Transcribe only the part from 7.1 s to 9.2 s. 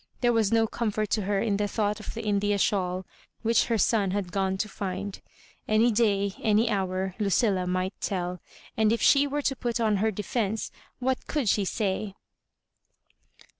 Lueilla might tell; and if